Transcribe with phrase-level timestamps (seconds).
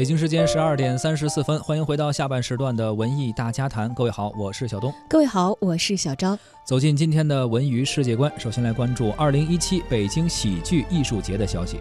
[0.00, 3.92] 北京时间十二点三十四分，欢迎回到下半时段的文艺大家谈。
[3.92, 4.90] 各位好，我是小东。
[5.06, 6.38] 各位好，我是小张。
[6.64, 11.76] 走进今天的文娱世界观，首先来关注二零一七北京喜剧艺术节的消息。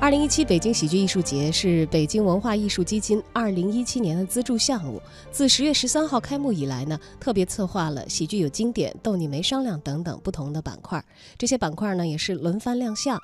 [0.00, 5.00] 二零一七北京喜剧艺术节是北京文化艺术基金二零一七年的资助项目。
[5.30, 11.00] 自十月十三号开幕以来呢，特别策划了喜剧有经典、逗你没商量等等不同的板块。
[11.38, 13.16] 这些板块呢，也是轮番亮相。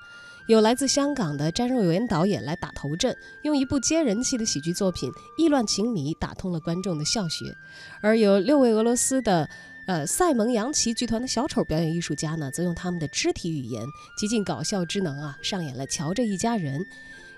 [0.47, 7.47] 有来自香港的詹若元导演来打头阵，用一部接人气的喜剧作品《意乱情迷》打通了观众的笑穴；
[8.01, 9.49] 而有六位俄罗斯的，
[9.89, 13.85] 呃塞蒙扬奇剧团的小丑表演艺术家呢，则用他们的肢体语言、
[14.17, 16.81] 极尽搞笑之能啊，上演了《瞧这一家人》。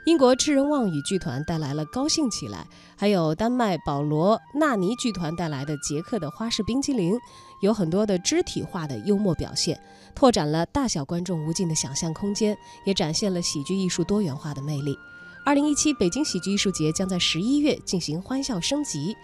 [0.04, 2.58] 英国痴人妄语剧团带来了《高兴起来》，
[2.96, 7.14] 还有丹麦保罗纳尼剧团带来的《捷克的花式冰激凌》，
[7.60, 9.80] 有很多的肢体化的幽默表现，
[10.14, 14.98] 拓展了大小观众无尽的想象空间，也展现了喜剧艺术多元化的魅力。
[15.44, 19.16] 二零一七北京喜剧艺术节将在十一月进行欢笑升级。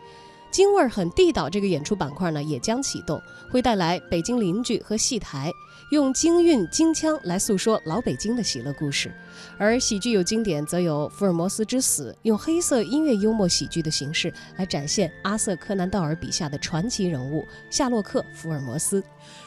[0.50, 5.52] 京味儿很地道，这个演出板块呢也将启动，会带来北京邻居和戏台，
[5.90, 9.12] 用京韵京腔来诉说老北京的喜乐故事。
[9.58, 19.02] 而喜剧有经典，则有《福尔摩斯之死》，用黑色音乐幽默喜剧的形式来展现阿瑟·柯南道尔笔下的传奇人物夏洛克·福尔摩斯。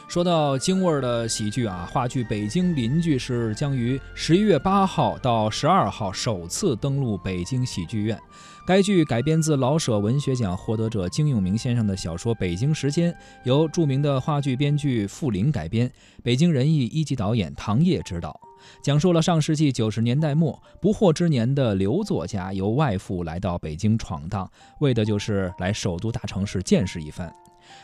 [0.08, 8.18] 说到京味儿的喜剧啊，话剧《北京邻居》是将于十一月八号到十二号首次登陆北京喜剧院。
[8.66, 13.10] 该剧改编自老舍文学奖获得者金永明先生的小说《北京时间》，
[13.44, 15.90] 由著名的话剧编剧傅林改编，
[16.22, 18.38] 北京人艺一级导演唐烨执导，
[18.82, 27.32] 讲述了上世纪九十年代末不惑之年的刘作家由外父来到北京闯荡，为的就是来首都大城市见识一番。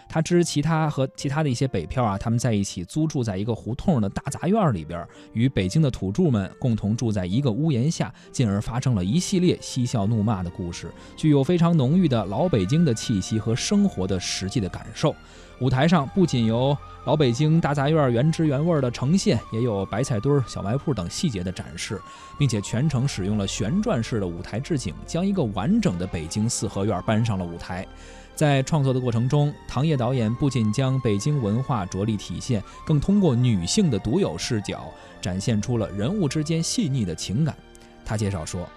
[0.08, 15.14] 他知其他和其他的一些北漂啊，他们在一起租住在一个胡同的大杂院里边，与北京的土著们共同住在一个屋檐下，进而发生了一系列嬉笑怒骂的故事，具有非常浓郁的老北京的气息和生活的实际的感受。
[15.60, 22.00] 舞台上不仅有老北京大杂院原汁原味的呈现，也有白菜墩、小卖铺等细节的展示，
[22.38, 27.86] 并且全程使用了旋转式的舞台置景，将一个完整的北京四合院搬上了舞台。
[28.34, 37.56] 在创作的过程中，唐烨导演不仅将北京文化着力体现，更通过女性的独有视角，展现出了人物之间细腻的情感。
[38.04, 38.68] 他介绍说。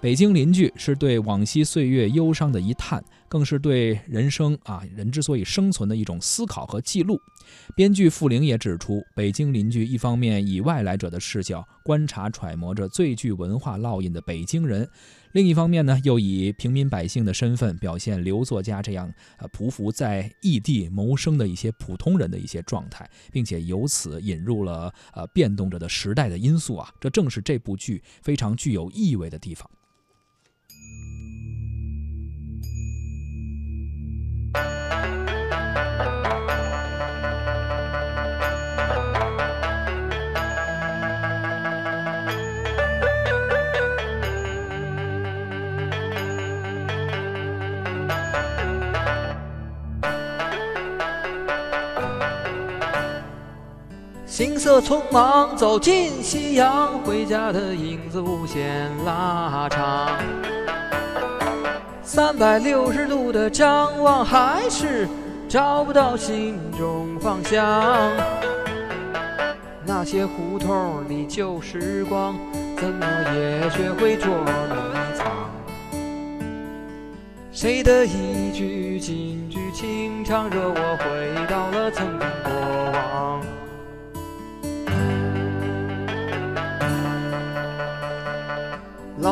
[0.00, 3.02] 北京邻居是对往昔岁月忧伤的一叹，
[3.34, 7.20] 更是对人生啊人之所以生存的一种思考和记录。
[7.74, 14.88] 编剧傅玲也指出，北京邻居一方面以外来者的视角观察揣摩着最具文化烙印的北京人，
[15.32, 29.68] 另一方面呢，又以平民百姓的身份表现刘作家这样呃匍匐在异地谋生的一些普通人的一些状态，并且由此引入了呃变动着的时代的因素啊，这正是这部剧非常具有意味的地方。
[54.64, 60.16] 色匆忙走进夕阳，回家的影子无限拉长。
[62.02, 65.06] 三百六十度的张望，还是
[65.46, 68.10] 找不到心中方向。
[69.84, 72.34] 那些胡同里旧时光，
[72.78, 74.72] 怎么也学会捉迷
[75.14, 75.26] 藏？
[77.52, 82.50] 谁的一句金句情长，惹我回到了曾经过
[82.94, 83.53] 往。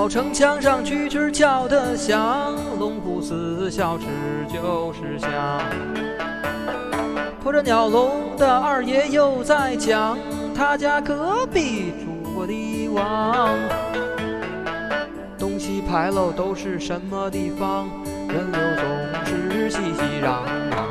[0.03, 4.07] 老城墙上蛐蛐叫得响，龙虎寺小吃
[4.53, 5.31] 就是香。
[7.41, 10.19] 拖着鸟笼的二爷又在讲
[10.57, 13.49] 他家隔壁住过的王。
[15.39, 17.89] 东西牌楼都是什么地方？
[18.27, 18.85] 人流总
[19.25, 20.43] 是熙熙攘
[20.73, 20.83] 攘。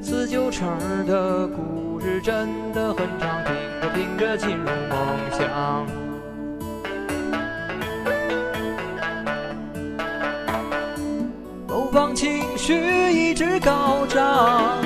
[0.00, 0.66] 四九城
[1.06, 4.98] 的故事真的很长，听着听着进入梦
[5.38, 5.86] 乡。
[11.96, 14.82] 方情绪一直高涨，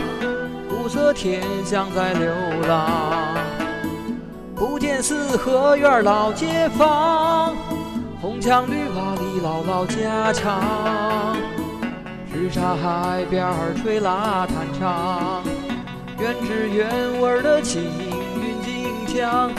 [0.68, 2.32] 古色天香在流
[2.68, 3.36] 浪。
[4.54, 7.52] 不见四合院老街坊，
[8.20, 11.36] 红墙绿瓦里唠唠家常。
[12.32, 13.44] 什刹海边
[13.82, 15.42] 吹拉弹唱，
[16.16, 19.50] 原汁原味的京韵京腔，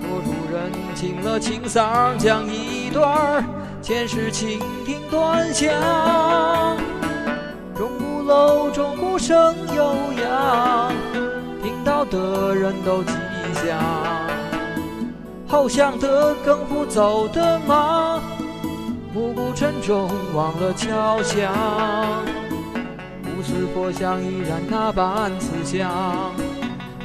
[0.00, 3.44] 说出人情了情嗓，讲一段儿
[3.80, 5.70] 前世倾听端详。
[8.26, 10.92] 楼钟鼓声悠扬，
[11.62, 13.12] 听到的人都吉
[13.54, 13.78] 祥。
[15.46, 18.20] 后巷的更不走得忙，
[19.14, 21.54] 暮鼓晨钟忘了敲响。
[23.22, 26.32] 不思佛像依然那般慈祥，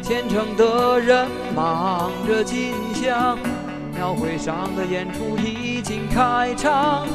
[0.01, 3.37] 虔诚的人忙着进香。
[3.93, 7.05] 庙会上的演出已经开场，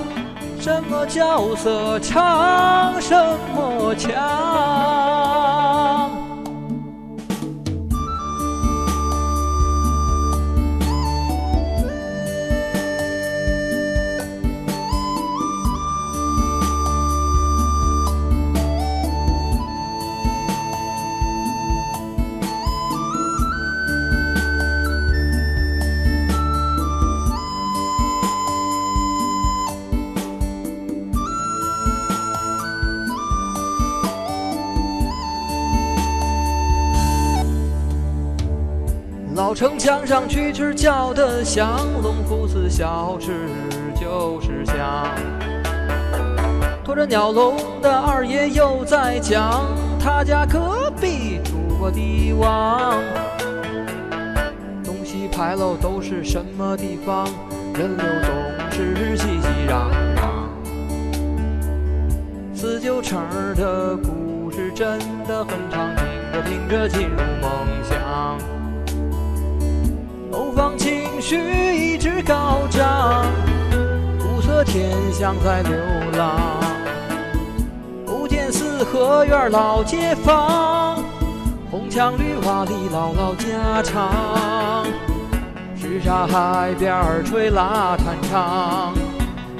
[0.66, 3.14] 什么角色唱什
[3.54, 5.45] 么腔。
[39.66, 43.32] 城墙上蛐蛐叫得响，龙福寺小吃
[44.00, 44.76] 就是香。
[46.84, 49.64] 驮着鸟笼的二爷又在讲，
[49.98, 52.94] 他家隔壁住过帝王。
[54.84, 57.26] 东西牌楼都是什么地方？
[57.74, 60.46] 人流总是熙熙攘攘。
[62.54, 63.20] 四九城
[63.56, 64.96] 的故事真
[65.26, 67.50] 的很长，听着听着进入梦
[67.82, 68.38] 乡。
[70.36, 71.34] 楼房情绪
[71.74, 73.24] 一直高涨，
[74.18, 75.72] 古色天香在流
[76.18, 76.60] 浪。
[78.04, 81.02] 不见四合院老街坊，
[81.70, 84.84] 红墙绿瓦里唠唠家常。
[85.74, 88.92] 什刹海边吹拉弹唱，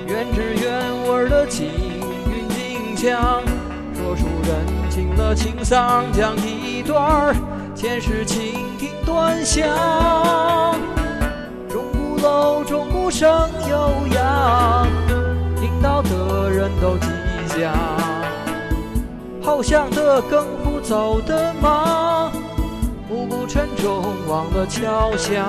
[0.07, 3.43] 原汁原味的京韵京腔，
[3.95, 7.35] 说出人情了情桑，讲一段
[7.75, 8.66] 前世情
[9.07, 9.67] 端详。
[11.71, 13.31] 钟鼓楼钟鼓声
[13.71, 14.87] 悠扬，
[15.59, 17.07] 听到的人都吉
[17.47, 17.73] 祥。
[19.41, 22.33] 好想得更夫走得忙，
[23.09, 25.47] 暮鼓晨钟忘了敲响。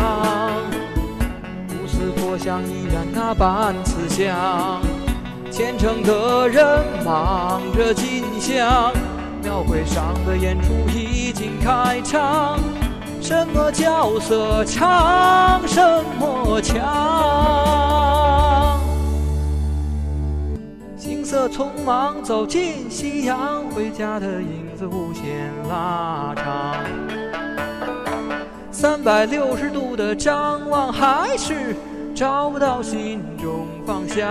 [1.67, 4.79] 不思佛像依然那般慈祥，
[5.49, 8.93] 虔诚的人忙着进香。
[9.43, 12.59] 庙会上的演出已经开场，
[13.27, 15.81] 什么角色唱什
[16.17, 16.79] 么腔。
[20.95, 26.77] 行色匆忙走进夕阳，回家的影子无限拉长。
[28.71, 31.75] 三百六十度的张望，还是
[32.15, 34.25] 找不到心中方向。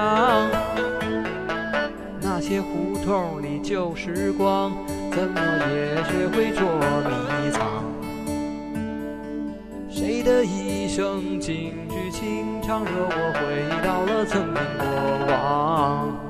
[2.22, 4.72] 那些胡同里旧时光，
[5.10, 5.38] 怎么
[5.70, 6.66] 也学会捉
[7.04, 7.85] 迷藏？
[10.06, 13.40] 谁的一生京剧清唱，惹我回
[13.84, 14.86] 到了曾经过
[15.26, 16.25] 往。